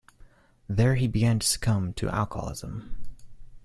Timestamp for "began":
1.07-1.37